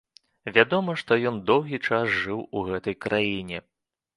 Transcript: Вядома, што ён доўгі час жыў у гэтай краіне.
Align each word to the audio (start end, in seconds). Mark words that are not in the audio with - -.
Вядома, 0.55 0.95
што 1.01 1.17
ён 1.31 1.37
доўгі 1.49 1.77
час 1.87 2.17
жыў 2.23 2.41
у 2.57 2.65
гэтай 2.71 2.95
краіне. 3.07 3.65